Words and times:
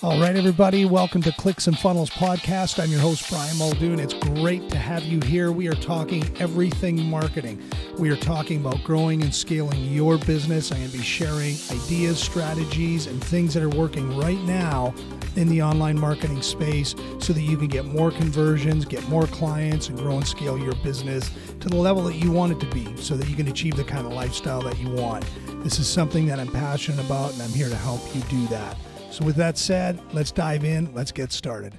All 0.00 0.20
right, 0.20 0.36
everybody, 0.36 0.84
welcome 0.84 1.22
to 1.22 1.32
Clicks 1.32 1.66
and 1.66 1.76
Funnels 1.76 2.08
Podcast. 2.08 2.80
I'm 2.80 2.90
your 2.90 3.00
host, 3.00 3.28
Brian 3.28 3.58
Muldoon. 3.58 3.98
It's 3.98 4.14
great 4.14 4.70
to 4.70 4.78
have 4.78 5.02
you 5.02 5.20
here. 5.20 5.50
We 5.50 5.66
are 5.68 5.74
talking 5.74 6.24
everything 6.38 7.10
marketing. 7.10 7.60
We 7.98 8.08
are 8.10 8.16
talking 8.16 8.60
about 8.60 8.82
growing 8.84 9.22
and 9.22 9.34
scaling 9.34 9.84
your 9.92 10.16
business. 10.18 10.70
I'm 10.70 10.78
going 10.78 10.90
to 10.92 10.98
be 10.98 11.02
sharing 11.02 11.56
ideas, 11.70 12.20
strategies, 12.20 13.08
and 13.08 13.22
things 13.22 13.52
that 13.54 13.62
are 13.62 13.68
working 13.68 14.16
right 14.16 14.40
now 14.42 14.94
in 15.34 15.48
the 15.48 15.62
online 15.62 15.98
marketing 15.98 16.42
space 16.42 16.94
so 17.18 17.32
that 17.32 17.42
you 17.42 17.56
can 17.56 17.68
get 17.68 17.84
more 17.84 18.10
conversions, 18.10 18.84
get 18.84 19.06
more 19.08 19.26
clients, 19.26 19.88
and 19.88 19.98
grow 19.98 20.16
and 20.16 20.26
scale 20.26 20.56
your 20.56 20.74
business 20.76 21.30
to 21.60 21.68
the 21.68 21.76
level 21.76 22.04
that 22.04 22.14
you 22.14 22.30
want 22.30 22.52
it 22.52 22.60
to 22.60 22.66
be 22.72 22.96
so 22.96 23.16
that 23.16 23.28
you 23.28 23.36
can 23.36 23.48
achieve 23.48 23.76
the 23.76 23.84
kind 23.84 24.06
of 24.06 24.12
lifestyle 24.12 24.62
that 24.62 24.78
you 24.78 24.88
want. 24.90 25.24
This 25.62 25.80
is 25.80 25.88
something 25.88 26.26
that 26.26 26.38
I'm 26.38 26.52
passionate 26.52 27.04
about, 27.04 27.32
and 27.32 27.42
I'm 27.42 27.50
here 27.50 27.68
to 27.68 27.74
help 27.74 28.00
you 28.14 28.22
do 28.22 28.46
that. 28.46 28.76
So, 29.10 29.24
with 29.24 29.34
that 29.36 29.58
said, 29.58 30.00
let's 30.12 30.30
dive 30.30 30.64
in. 30.64 30.94
Let's 30.94 31.10
get 31.10 31.32
started. 31.32 31.76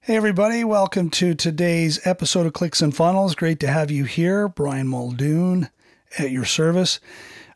Hey, 0.00 0.16
everybody, 0.16 0.64
welcome 0.64 1.08
to 1.10 1.34
today's 1.34 2.06
episode 2.06 2.44
of 2.44 2.52
Clicks 2.52 2.82
and 2.82 2.94
Funnels. 2.94 3.34
Great 3.34 3.58
to 3.60 3.68
have 3.68 3.90
you 3.90 4.04
here. 4.04 4.48
Brian 4.48 4.86
Muldoon 4.86 5.70
at 6.18 6.30
your 6.30 6.44
service. 6.44 7.00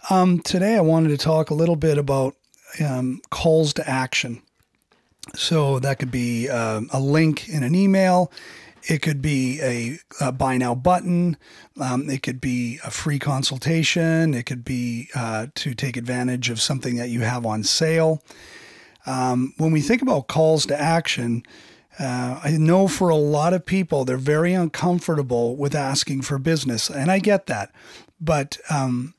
Um, 0.08 0.41
today, 0.41 0.77
I 0.77 0.80
wanted 0.80 1.10
to 1.10 1.19
talk 1.19 1.50
a 1.50 1.55
little 1.55 1.77
bit 1.77 1.98
about 1.98 2.34
um, 2.82 3.20
calls 3.30 3.74
to 3.74 3.88
action. 3.88 4.41
So, 5.34 5.78
that 5.78 5.98
could 5.98 6.10
be 6.10 6.48
uh, 6.48 6.80
a 6.91 6.98
link 6.98 7.50
in 7.50 7.62
an 7.62 7.74
email, 7.74 8.32
it 8.84 9.02
could 9.02 9.20
be 9.20 9.61
a, 9.61 9.98
a 10.20 10.33
buy 10.33 10.57
now 10.57 10.75
button. 10.75 11.37
Um, 11.80 12.09
it 12.09 12.23
could 12.23 12.41
be 12.41 12.79
a 12.84 12.91
free 12.91 13.19
consultation. 13.19 14.34
It 14.34 14.47
could 14.47 14.65
be 14.65 15.09
uh, 15.15 15.48
to 15.56 15.75
take 15.75 15.97
advantage 15.97 16.51
of 16.51 16.61
something 16.61 16.97
that 16.97 17.11
you 17.11 17.20
have 17.20 17.45
on 17.45 17.62
sale. 17.62 18.22
Um, 19.06 19.55
when 19.56 19.72
we 19.72 19.81
think 19.81 20.03
about 20.03 20.28
calls 20.28 20.67
to 20.67 20.81
action, 20.81 21.42
uh, 21.98 22.41
I 22.42 22.56
know 22.59 22.89
for 22.89 23.09
a 23.09 23.17
lot 23.17 23.53
of 23.53 23.67
people, 23.67 24.05
they're 24.05 24.17
very 24.17 24.55
uncomfortable 24.55 25.56
with 25.56 25.75
asking 25.75 26.22
for 26.22 26.39
business. 26.39 26.89
And 26.89 27.11
I 27.11 27.19
get 27.19 27.47
that. 27.47 27.72
But 28.20 28.59
um, 28.70 29.15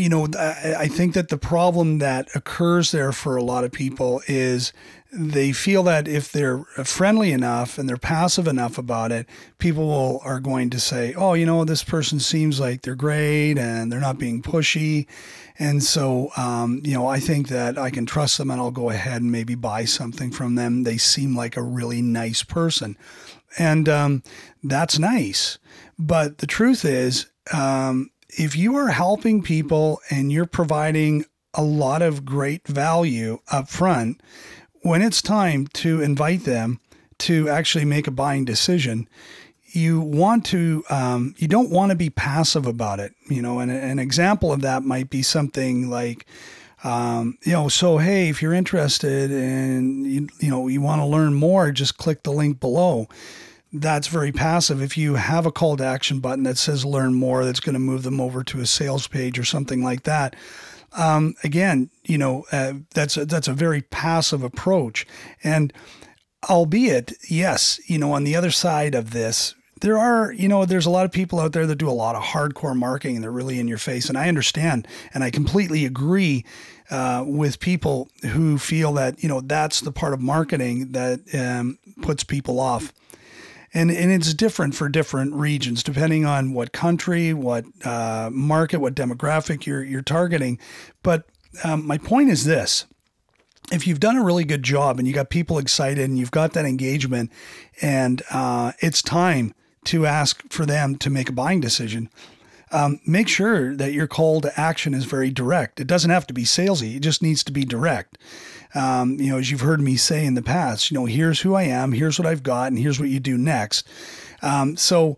you 0.00 0.08
know, 0.08 0.26
I 0.34 0.88
think 0.88 1.14
that 1.14 1.28
the 1.28 1.36
problem 1.36 1.98
that 1.98 2.28
occurs 2.34 2.90
there 2.90 3.12
for 3.12 3.36
a 3.36 3.42
lot 3.42 3.64
of 3.64 3.72
people 3.72 4.22
is 4.26 4.72
they 5.12 5.52
feel 5.52 5.82
that 5.82 6.08
if 6.08 6.32
they're 6.32 6.62
friendly 6.84 7.32
enough 7.32 7.78
and 7.78 7.88
they're 7.88 7.96
passive 7.96 8.46
enough 8.46 8.78
about 8.78 9.12
it, 9.12 9.28
people 9.58 9.86
will, 9.88 10.20
are 10.24 10.40
going 10.40 10.70
to 10.70 10.80
say, 10.80 11.12
"Oh, 11.14 11.34
you 11.34 11.44
know, 11.44 11.64
this 11.64 11.84
person 11.84 12.18
seems 12.20 12.60
like 12.60 12.82
they're 12.82 12.94
great 12.94 13.58
and 13.58 13.92
they're 13.92 14.00
not 14.00 14.18
being 14.18 14.40
pushy," 14.40 15.06
and 15.58 15.82
so, 15.82 16.30
um, 16.36 16.80
you 16.84 16.94
know, 16.94 17.06
I 17.06 17.20
think 17.20 17.48
that 17.48 17.76
I 17.76 17.90
can 17.90 18.06
trust 18.06 18.38
them 18.38 18.50
and 18.50 18.60
I'll 18.60 18.70
go 18.70 18.90
ahead 18.90 19.20
and 19.20 19.30
maybe 19.32 19.54
buy 19.54 19.84
something 19.84 20.30
from 20.30 20.54
them. 20.54 20.84
They 20.84 20.96
seem 20.96 21.36
like 21.36 21.56
a 21.56 21.62
really 21.62 22.00
nice 22.00 22.42
person, 22.42 22.96
and 23.58 23.88
um, 23.88 24.22
that's 24.62 24.98
nice. 24.98 25.58
But 25.98 26.38
the 26.38 26.46
truth 26.46 26.84
is, 26.84 27.26
um, 27.52 28.10
if 28.38 28.56
you 28.56 28.76
are 28.76 28.88
helping 28.88 29.42
people 29.42 30.00
and 30.10 30.32
you're 30.32 30.46
providing 30.46 31.24
a 31.54 31.62
lot 31.62 32.02
of 32.02 32.24
great 32.24 32.66
value 32.66 33.38
up 33.50 33.68
front, 33.68 34.20
when 34.82 35.02
it's 35.02 35.20
time 35.20 35.66
to 35.68 36.00
invite 36.00 36.44
them 36.44 36.80
to 37.18 37.48
actually 37.48 37.84
make 37.84 38.06
a 38.06 38.12
buying 38.12 38.44
decision, 38.44 39.08
you 39.72 40.00
want 40.00 40.44
to 40.46 40.84
um, 40.90 41.34
you 41.38 41.46
don't 41.46 41.70
want 41.70 41.90
to 41.90 41.96
be 41.96 42.10
passive 42.10 42.66
about 42.66 42.98
it 42.98 43.12
you 43.30 43.40
know? 43.40 43.60
And 43.60 43.70
an 43.70 43.98
example 43.98 44.52
of 44.52 44.60
that 44.62 44.82
might 44.82 45.08
be 45.08 45.22
something 45.22 45.88
like 45.88 46.26
um, 46.82 47.38
you 47.44 47.52
know 47.52 47.68
so 47.68 47.98
hey 47.98 48.28
if 48.28 48.42
you're 48.42 48.54
interested 48.54 49.30
and 49.30 50.06
you, 50.06 50.28
you 50.40 50.50
know 50.50 50.66
you 50.66 50.80
want 50.80 51.00
to 51.00 51.06
learn 51.06 51.34
more 51.34 51.70
just 51.70 51.98
click 51.98 52.22
the 52.22 52.32
link 52.32 52.58
below 52.58 53.06
that's 53.72 54.08
very 54.08 54.32
passive. 54.32 54.82
If 54.82 54.96
you 54.96 55.14
have 55.14 55.46
a 55.46 55.52
call 55.52 55.76
to 55.76 55.84
action 55.84 56.20
button 56.20 56.44
that 56.44 56.58
says 56.58 56.84
learn 56.84 57.14
more, 57.14 57.44
that's 57.44 57.60
going 57.60 57.74
to 57.74 57.78
move 57.78 58.02
them 58.02 58.20
over 58.20 58.42
to 58.44 58.60
a 58.60 58.66
sales 58.66 59.06
page 59.06 59.38
or 59.38 59.44
something 59.44 59.82
like 59.82 60.02
that. 60.04 60.34
Um, 60.92 61.34
again, 61.44 61.90
you 62.04 62.18
know, 62.18 62.44
uh, 62.50 62.74
that's 62.94 63.16
a, 63.16 63.24
that's 63.24 63.46
a 63.46 63.52
very 63.52 63.82
passive 63.82 64.42
approach. 64.42 65.06
And 65.44 65.72
albeit, 66.48 67.12
yes, 67.28 67.80
you 67.86 67.98
know, 67.98 68.12
on 68.12 68.24
the 68.24 68.34
other 68.34 68.50
side 68.50 68.96
of 68.96 69.12
this, 69.12 69.54
there 69.82 69.98
are, 69.98 70.32
you 70.32 70.48
know, 70.48 70.64
there's 70.64 70.86
a 70.86 70.90
lot 70.90 71.04
of 71.04 71.12
people 71.12 71.40
out 71.40 71.52
there 71.52 71.66
that 71.66 71.76
do 71.76 71.88
a 71.88 71.92
lot 71.92 72.16
of 72.16 72.22
hardcore 72.22 72.76
marketing 72.76 73.16
and 73.16 73.24
they're 73.24 73.30
really 73.30 73.60
in 73.60 73.68
your 73.68 73.78
face. 73.78 74.08
And 74.08 74.18
I 74.18 74.28
understand 74.28 74.86
and 75.14 75.24
I 75.24 75.30
completely 75.30 75.86
agree 75.86 76.44
uh, 76.90 77.24
with 77.26 77.60
people 77.60 78.08
who 78.32 78.58
feel 78.58 78.92
that, 78.94 79.22
you 79.22 79.28
know, 79.28 79.40
that's 79.40 79.80
the 79.80 79.92
part 79.92 80.12
of 80.12 80.20
marketing 80.20 80.92
that 80.92 81.20
um, 81.34 81.78
puts 82.02 82.24
people 82.24 82.58
off 82.58 82.92
and 83.72 83.90
and 83.90 84.10
it's 84.10 84.34
different 84.34 84.74
for 84.74 84.88
different 84.88 85.34
regions 85.34 85.82
depending 85.82 86.24
on 86.24 86.52
what 86.52 86.72
country, 86.72 87.32
what 87.32 87.64
uh, 87.84 88.30
market, 88.32 88.80
what 88.80 88.94
demographic 88.94 89.66
you're 89.66 89.82
you're 89.82 90.02
targeting. 90.02 90.58
But 91.02 91.24
um, 91.64 91.86
my 91.86 91.98
point 91.98 92.30
is 92.30 92.44
this: 92.44 92.86
if 93.70 93.86
you've 93.86 94.00
done 94.00 94.16
a 94.16 94.24
really 94.24 94.44
good 94.44 94.62
job 94.62 94.98
and 94.98 95.06
you 95.06 95.14
got 95.14 95.30
people 95.30 95.58
excited 95.58 96.04
and 96.04 96.18
you've 96.18 96.30
got 96.30 96.52
that 96.54 96.64
engagement, 96.64 97.30
and 97.80 98.22
uh, 98.30 98.72
it's 98.80 99.02
time 99.02 99.54
to 99.84 100.06
ask 100.06 100.42
for 100.52 100.66
them 100.66 100.96
to 100.96 101.10
make 101.10 101.28
a 101.28 101.32
buying 101.32 101.60
decision. 101.60 102.10
Um, 102.72 103.00
make 103.04 103.26
sure 103.26 103.74
that 103.74 103.92
your 103.92 104.06
call 104.06 104.40
to 104.42 104.60
action 104.60 104.94
is 104.94 105.04
very 105.04 105.30
direct. 105.30 105.80
It 105.80 105.88
doesn't 105.88 106.10
have 106.10 106.26
to 106.28 106.34
be 106.34 106.44
salesy; 106.44 106.96
it 106.96 107.00
just 107.00 107.22
needs 107.22 107.42
to 107.44 107.52
be 107.52 107.64
direct 107.64 108.18
um, 108.74 109.18
you 109.20 109.30
know, 109.30 109.38
as 109.38 109.50
you've 109.50 109.60
heard 109.60 109.80
me 109.80 109.96
say 109.96 110.24
in 110.24 110.34
the 110.34 110.42
past, 110.42 110.90
you 110.90 110.98
know, 110.98 111.06
here's 111.06 111.40
who 111.40 111.54
I 111.54 111.64
am, 111.64 111.92
here's 111.92 112.18
what 112.18 112.26
I've 112.26 112.42
got, 112.42 112.68
and 112.68 112.78
here's 112.78 113.00
what 113.00 113.08
you 113.08 113.20
do 113.20 113.36
next. 113.36 113.86
Um, 114.42 114.76
so, 114.76 115.16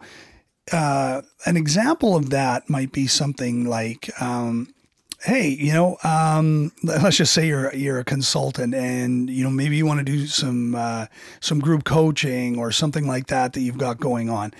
uh, 0.73 1.23
an 1.45 1.57
example 1.57 2.17
of 2.17 2.31
that 2.31 2.71
might 2.71 2.93
be 2.93 3.07
something 3.07 3.65
like, 3.65 4.11
um, 4.23 4.73
hey, 5.25 5.49
you 5.49 5.73
know, 5.73 5.97
um, 6.03 6.73
let's 6.83 7.17
just 7.17 7.33
say 7.33 7.47
you're 7.47 7.75
you're 7.75 7.99
a 7.99 8.05
consultant, 8.05 8.75
and 8.75 9.29
you 9.29 9.45
know 9.45 9.51
maybe 9.51 9.77
you 9.77 9.87
want 9.87 9.99
to 9.99 10.05
do 10.05 10.27
some 10.27 10.75
uh, 10.75 11.07
some 11.41 11.61
group 11.61 11.85
coaching 11.85 12.59
or 12.59 12.73
something 12.73 13.07
like 13.07 13.29
that 13.29 13.53
that 13.53 13.61
you've 13.61 13.79
got 13.79 14.01
going 14.01 14.31
on. 14.31 14.53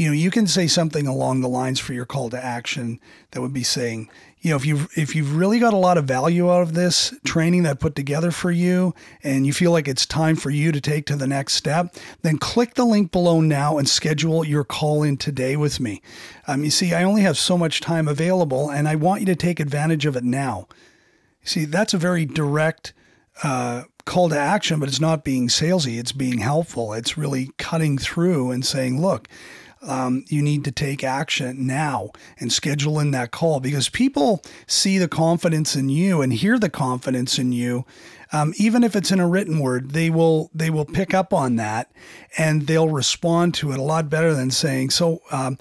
You 0.00 0.06
know, 0.06 0.14
you 0.14 0.30
can 0.30 0.46
say 0.46 0.66
something 0.66 1.06
along 1.06 1.42
the 1.42 1.48
lines 1.48 1.78
for 1.78 1.92
your 1.92 2.06
call 2.06 2.30
to 2.30 2.42
action 2.42 3.00
that 3.32 3.42
would 3.42 3.52
be 3.52 3.62
saying, 3.62 4.08
you 4.40 4.48
know, 4.48 4.56
if 4.56 4.64
you've 4.64 4.88
if 4.96 5.14
you've 5.14 5.36
really 5.36 5.58
got 5.58 5.74
a 5.74 5.76
lot 5.76 5.98
of 5.98 6.06
value 6.06 6.50
out 6.50 6.62
of 6.62 6.72
this 6.72 7.12
training 7.26 7.64
that 7.64 7.70
I 7.72 7.74
put 7.74 7.94
together 7.94 8.30
for 8.30 8.50
you, 8.50 8.94
and 9.22 9.46
you 9.46 9.52
feel 9.52 9.72
like 9.72 9.86
it's 9.88 10.06
time 10.06 10.36
for 10.36 10.48
you 10.48 10.72
to 10.72 10.80
take 10.80 11.04
to 11.04 11.16
the 11.16 11.26
next 11.26 11.52
step, 11.52 11.94
then 12.22 12.38
click 12.38 12.76
the 12.76 12.86
link 12.86 13.12
below 13.12 13.42
now 13.42 13.76
and 13.76 13.86
schedule 13.86 14.42
your 14.42 14.64
call 14.64 15.02
in 15.02 15.18
today 15.18 15.54
with 15.54 15.80
me. 15.80 16.00
Um, 16.46 16.64
you 16.64 16.70
see, 16.70 16.94
I 16.94 17.02
only 17.02 17.20
have 17.20 17.36
so 17.36 17.58
much 17.58 17.82
time 17.82 18.08
available, 18.08 18.70
and 18.70 18.88
I 18.88 18.94
want 18.94 19.20
you 19.20 19.26
to 19.26 19.36
take 19.36 19.60
advantage 19.60 20.06
of 20.06 20.16
it 20.16 20.24
now. 20.24 20.66
See, 21.44 21.66
that's 21.66 21.92
a 21.92 21.98
very 21.98 22.24
direct 22.24 22.94
uh, 23.42 23.82
call 24.06 24.30
to 24.30 24.38
action, 24.38 24.80
but 24.80 24.88
it's 24.88 24.98
not 24.98 25.24
being 25.24 25.48
salesy. 25.48 26.00
It's 26.00 26.12
being 26.12 26.38
helpful. 26.38 26.94
It's 26.94 27.18
really 27.18 27.50
cutting 27.58 27.98
through 27.98 28.50
and 28.50 28.64
saying, 28.64 28.98
look 28.98 29.28
um, 29.82 30.24
you 30.28 30.42
need 30.42 30.64
to 30.64 30.72
take 30.72 31.02
action 31.02 31.66
now 31.66 32.10
and 32.38 32.52
schedule 32.52 32.98
in 32.98 33.10
that 33.12 33.30
call 33.30 33.60
because 33.60 33.88
people 33.88 34.42
see 34.66 34.98
the 34.98 35.08
confidence 35.08 35.74
in 35.74 35.88
you 35.88 36.20
and 36.20 36.32
hear 36.32 36.58
the 36.58 36.70
confidence 36.70 37.38
in 37.38 37.52
you. 37.52 37.84
Um, 38.32 38.52
even 38.56 38.84
if 38.84 38.94
it's 38.94 39.10
in 39.10 39.18
a 39.20 39.28
written 39.28 39.58
word, 39.58 39.90
they 39.90 40.10
will 40.10 40.50
they 40.54 40.70
will 40.70 40.84
pick 40.84 41.14
up 41.14 41.32
on 41.32 41.56
that 41.56 41.90
and 42.38 42.66
they'll 42.66 42.88
respond 42.88 43.54
to 43.54 43.72
it 43.72 43.78
a 43.78 43.82
lot 43.82 44.08
better 44.08 44.34
than 44.34 44.50
saying 44.50 44.90
so. 44.90 45.20
Um, 45.30 45.58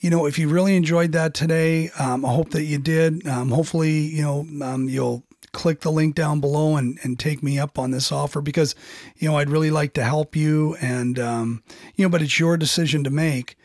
you 0.00 0.10
know, 0.10 0.26
if 0.26 0.38
you 0.38 0.48
really 0.48 0.76
enjoyed 0.76 1.12
that 1.12 1.32
today, 1.32 1.88
um, 1.90 2.24
I 2.24 2.32
hope 2.32 2.50
that 2.50 2.64
you 2.64 2.78
did. 2.78 3.26
Um, 3.26 3.50
hopefully, 3.50 3.92
you 3.92 4.22
know, 4.22 4.46
um, 4.64 4.88
you'll 4.88 5.22
click 5.52 5.80
the 5.80 5.92
link 5.92 6.14
down 6.16 6.40
below 6.40 6.76
and, 6.76 6.98
and 7.02 7.18
take 7.18 7.42
me 7.42 7.58
up 7.58 7.78
on 7.78 7.92
this 7.92 8.10
offer 8.10 8.40
because, 8.40 8.74
you 9.18 9.28
know, 9.28 9.36
I'd 9.36 9.50
really 9.50 9.70
like 9.70 9.94
to 9.94 10.02
help 10.02 10.34
you. 10.34 10.76
And, 10.80 11.18
um, 11.20 11.62
you 11.94 12.04
know, 12.04 12.08
but 12.08 12.20
it's 12.20 12.40
your 12.40 12.56
decision 12.56 13.04
to 13.04 13.10
make. 13.10 13.56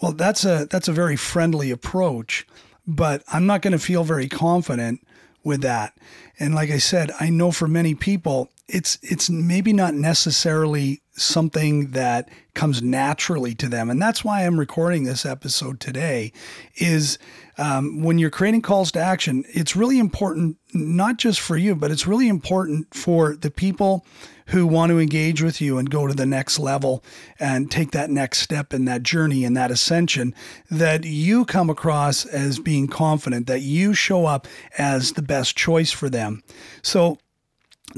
Well, 0.00 0.12
that's 0.12 0.44
a 0.44 0.66
that's 0.70 0.88
a 0.88 0.92
very 0.92 1.16
friendly 1.16 1.70
approach, 1.70 2.46
but 2.86 3.22
I'm 3.32 3.46
not 3.46 3.62
going 3.62 3.72
to 3.72 3.78
feel 3.78 4.04
very 4.04 4.28
confident 4.28 5.06
with 5.42 5.62
that. 5.62 5.94
And 6.38 6.54
like 6.54 6.70
I 6.70 6.78
said, 6.78 7.12
I 7.20 7.30
know 7.30 7.52
for 7.52 7.68
many 7.68 7.94
people, 7.94 8.50
it's 8.68 8.98
it's 9.02 9.28
maybe 9.28 9.72
not 9.72 9.94
necessarily 9.94 11.02
something 11.12 11.90
that 11.90 12.28
comes 12.54 12.82
naturally 12.82 13.54
to 13.54 13.68
them. 13.68 13.90
And 13.90 14.00
that's 14.00 14.24
why 14.24 14.46
i'm 14.46 14.58
recording 14.58 15.04
this 15.04 15.26
episode 15.26 15.80
today 15.80 16.32
is 16.76 17.18
um, 17.56 18.02
when 18.02 18.18
you're 18.18 18.30
creating 18.30 18.62
calls 18.62 18.90
to 18.92 19.00
action 19.00 19.44
it's 19.48 19.76
really 19.76 19.98
important 19.98 20.56
not 20.72 21.18
just 21.18 21.40
for 21.40 21.56
you 21.56 21.74
but 21.74 21.90
it's 21.90 22.06
really 22.06 22.28
important 22.28 22.92
for 22.94 23.36
the 23.36 23.50
people 23.50 24.04
who 24.48 24.66
want 24.66 24.90
to 24.90 24.98
engage 24.98 25.42
with 25.42 25.60
you 25.60 25.78
and 25.78 25.90
go 25.90 26.06
to 26.06 26.14
the 26.14 26.26
next 26.26 26.58
level 26.58 27.02
and 27.38 27.70
take 27.70 27.92
that 27.92 28.10
next 28.10 28.38
step 28.38 28.74
in 28.74 28.84
that 28.84 29.02
journey 29.02 29.44
and 29.44 29.56
that 29.56 29.70
ascension 29.70 30.34
that 30.70 31.04
you 31.04 31.44
come 31.44 31.70
across 31.70 32.26
as 32.26 32.58
being 32.58 32.86
confident 32.86 33.46
that 33.46 33.62
you 33.62 33.94
show 33.94 34.26
up 34.26 34.46
as 34.76 35.12
the 35.12 35.22
best 35.22 35.56
choice 35.56 35.90
for 35.92 36.10
them. 36.10 36.42
So 36.82 37.18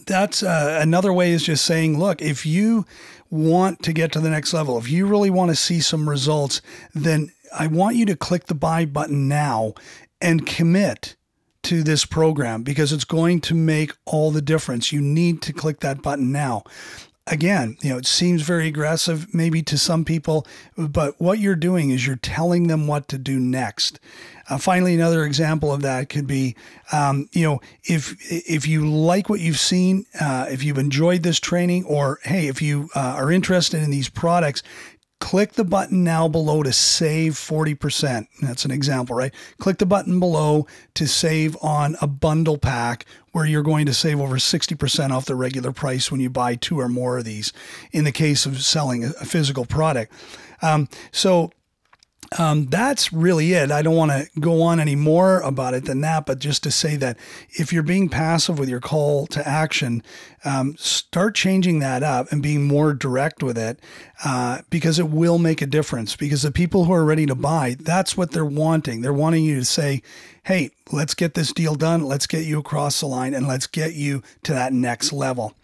that's 0.07 0.43
uh, 0.43 0.79
another 0.81 1.13
way 1.13 1.33
is 1.33 1.45
just 1.45 1.65
saying, 1.65 1.99
look, 1.99 2.21
if 2.21 2.45
you 2.45 2.85
want 3.31 3.83
to 3.83 3.93
get 3.93 4.13
to 4.13 4.21
the 4.21 4.31
next 4.31 4.53
level, 4.53 4.79
if 4.79 4.91
you 4.91 5.07
really 5.07 5.31
want 5.31 5.51
to 5.51 5.57
see 5.57 5.81
some 5.81 6.09
results, 6.09 6.61
then 6.95 7.33
I 7.57 7.67
want 7.67 7.97
you 7.97 8.07
to 8.07 8.17
click 8.17 8.47
the 8.47 8.55
buy 8.55 8.85
button 8.85 9.29
now 9.29 9.75
and 10.21 10.47
commit 10.47 11.17
to 11.65 11.83
this 11.83 12.05
program 12.05 12.63
because 12.63 12.93
it's 12.93 13.05
going 13.05 13.41
to 13.43 13.55
make 13.55 13.93
all 14.05 14.31
the 14.31 14.43
difference. 14.43 14.93
You 14.93 15.01
need 15.01 15.43
to 15.43 15.53
click 15.53 15.81
that 15.81 16.03
button 16.03 16.31
now 16.31 16.65
again, 17.27 17.77
you 17.83 17.91
know, 17.91 17.99
it 17.99 18.07
seems 18.07 18.43
very 18.43 18.69
aggressive 18.69 19.35
maybe 19.35 19.63
to 19.63 19.77
some 19.77 20.05
people, 20.05 20.47
but 20.77 21.21
what 21.21 21.39
you're 21.39 21.57
doing 21.57 21.91
is 21.91 22.07
you're 22.07 22.17
telling 22.17 22.69
them 22.69 22.87
what 22.87 23.09
to 23.09 23.19
do 23.19 23.39
next. 23.39 23.99
Uh, 24.49 24.59
finally, 24.59 24.95
another 24.95 25.25
example 25.25 25.73
of 25.73 25.83
that 25.83 26.09
could 26.09 26.27
be, 26.27 26.55
um, 26.93 27.29
you 27.33 27.43
know, 27.43 27.61
if 27.85 28.15
if 28.31 28.69
you 28.69 28.89
like 28.89 29.29
what 29.29 29.41
you've 29.41 29.59
seen, 29.59 30.07
uh, 30.21 30.47
if 30.49 30.63
you've 30.63 30.79
enjoyed 30.79 31.25
this 31.25 31.41
training, 31.41 31.85
or 31.85 32.21
hey, 32.23 32.47
if 32.47 32.63
you 32.63 32.89
uh, 32.95 33.01
are 33.01 33.33
interested 33.33 33.83
in 33.83 33.91
these 33.91 34.09
products, 34.09 34.63
click 35.21 35.53
the 35.53 35.65
button 35.65 36.05
now 36.05 36.29
below 36.29 36.63
to 36.63 36.73
save 36.73 37.35
40%. 37.35 38.27
That's 38.43 38.65
an 38.65 38.71
example, 38.71 39.17
right? 39.17 39.33
Click 39.59 39.79
the 39.79 39.87
button 39.87 40.21
below 40.21 40.67
to 40.95 41.07
save 41.07 41.57
on 41.63 41.97
a 42.01 42.07
bundle 42.07 42.59
pack 42.59 43.07
where 43.33 43.47
you're 43.47 43.63
going 43.63 43.87
to 43.87 43.95
save 43.95 44.21
over 44.21 44.37
60% 44.37 45.11
off 45.11 45.25
the 45.25 45.35
regular 45.35 45.73
price 45.73 46.11
when 46.11 46.21
you 46.21 46.31
buy 46.31 46.55
two 46.55 46.79
or 46.79 46.89
more 46.89 47.19
of 47.19 47.25
these 47.25 47.53
in 47.93 48.05
the 48.05 48.13
case 48.13 48.47
of 48.47 48.63
selling 48.63 49.05
a 49.05 49.11
physical 49.25 49.65
product. 49.65 50.13
Um, 50.63 50.89
so 51.13 51.51
um, 52.39 52.67
that's 52.67 53.13
really 53.13 53.53
it. 53.53 53.71
I 53.71 53.83
don't 53.83 53.97
want 53.97 54.11
to 54.11 54.41
go 54.41 54.63
on 54.63 54.81
any 54.81 54.97
more 54.97 55.41
about 55.41 55.75
it 55.75 55.85
than 55.85 56.01
that, 56.01 56.27
but 56.27 56.39
just 56.39 56.63
to 56.65 56.71
say 56.71 56.97
that 56.97 57.19
if 57.51 57.73
you're 57.73 57.83
being 57.83 58.09
passive 58.09 58.59
with 58.59 58.69
your 58.69 58.81
call 58.81 59.27
to 59.29 59.47
action, 59.47 60.03
um, 60.45 60.77
start 60.77 61.35
changing 61.35 61.79
that 61.81 62.03
up 62.03 62.31
and 62.33 62.43
being 62.43 62.65
more 62.65 62.95
direct 62.95 63.43
with 63.43 63.57
it 63.57 63.81
uh, 64.25 64.63
because 64.71 64.99
it 64.99 65.09
will 65.09 65.39
make 65.39 65.63
a 65.63 65.67
difference. 65.67 66.17
Because 66.17 66.43
the 66.43 66.51
people 66.51 66.85
who 66.85 66.93
are 66.93 67.05
ready 67.05 67.27
to 67.27 67.35
buy, 67.35 67.77
that's 67.79 68.17
what 68.17 68.33
they're 68.33 68.45
wanting. 68.45 69.03
They're 69.03 69.13
wanting 69.13 69.45
you 69.45 69.57
to 69.57 69.65
say, 69.65 70.03
hey, 70.47 70.71
let's 70.93 71.15
get 71.15 71.35
this 71.35 71.53
deal 71.53 71.75
done. 71.75 72.05
Let's 72.05 72.29
get 72.29 72.45
you 72.45 72.61
across 72.61 73.01
the 73.01 73.07
line 73.07 73.35
and 73.35 73.49
let's 73.49 73.67
get 73.67 73.95
you 73.95 74.23
to 74.45 74.53
that 74.53 74.73
next 74.73 75.13
level. 75.13 75.55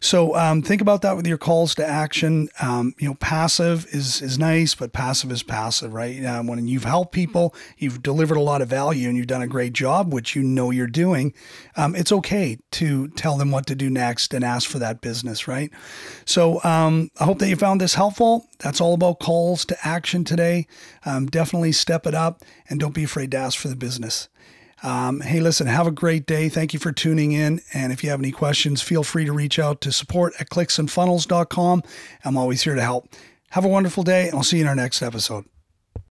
So 0.00 0.34
um, 0.34 0.60
think 0.60 0.82
about 0.82 1.02
that 1.02 1.16
with 1.16 1.26
your 1.26 1.38
calls 1.38 1.74
to 1.76 1.86
action. 1.86 2.48
Um, 2.60 2.94
you 2.98 3.08
know, 3.08 3.14
passive 3.14 3.86
is 3.94 4.20
is 4.20 4.38
nice, 4.38 4.74
but 4.74 4.92
passive 4.92 5.30
is 5.32 5.42
passive, 5.42 5.94
right? 5.94 6.22
Uh, 6.22 6.42
when 6.42 6.66
you've 6.66 6.84
helped 6.84 7.12
people, 7.12 7.54
you've 7.78 8.02
delivered 8.02 8.36
a 8.36 8.40
lot 8.40 8.60
of 8.60 8.68
value, 8.68 9.08
and 9.08 9.16
you've 9.16 9.28
done 9.28 9.40
a 9.40 9.46
great 9.46 9.72
job, 9.72 10.12
which 10.12 10.34
you 10.36 10.42
know 10.42 10.70
you're 10.70 10.86
doing. 10.88 11.32
Um, 11.76 11.94
it's 11.94 12.12
okay 12.12 12.58
to 12.72 13.08
tell 13.08 13.38
them 13.38 13.50
what 13.50 13.66
to 13.68 13.74
do 13.74 13.88
next 13.88 14.34
and 14.34 14.44
ask 14.44 14.68
for 14.68 14.78
that 14.80 15.00
business, 15.00 15.48
right? 15.48 15.70
So 16.26 16.62
um, 16.64 17.10
I 17.18 17.24
hope 17.24 17.38
that 17.38 17.48
you 17.48 17.56
found 17.56 17.80
this 17.80 17.94
helpful. 17.94 18.46
That's 18.58 18.80
all 18.80 18.94
about 18.94 19.20
calls 19.20 19.64
to 19.66 19.86
action 19.86 20.24
today. 20.24 20.66
Um, 21.06 21.26
definitely 21.26 21.72
step 21.72 22.06
it 22.06 22.14
up 22.14 22.42
and 22.68 22.78
don't 22.78 22.94
be 22.94 23.04
afraid 23.04 23.30
to 23.30 23.36
ask 23.38 23.58
for 23.58 23.68
the 23.68 23.76
business. 23.76 24.23
Um, 24.82 25.20
hey, 25.22 25.40
listen, 25.40 25.66
have 25.66 25.86
a 25.86 25.90
great 25.90 26.26
day. 26.26 26.48
Thank 26.48 26.74
you 26.74 26.78
for 26.78 26.92
tuning 26.92 27.32
in. 27.32 27.60
And 27.72 27.92
if 27.92 28.04
you 28.04 28.10
have 28.10 28.20
any 28.20 28.32
questions, 28.32 28.82
feel 28.82 29.02
free 29.02 29.24
to 29.24 29.32
reach 29.32 29.58
out 29.58 29.80
to 29.82 29.92
support 29.92 30.34
at 30.38 30.50
clicksandfunnels.com. 30.50 31.82
I'm 32.24 32.36
always 32.36 32.62
here 32.62 32.74
to 32.74 32.82
help. 32.82 33.08
Have 33.50 33.64
a 33.64 33.68
wonderful 33.68 34.02
day, 34.02 34.26
and 34.28 34.34
I'll 34.34 34.42
see 34.42 34.58
you 34.58 34.64
in 34.64 34.68
our 34.68 34.74
next 34.74 35.00
episode. 35.00 35.53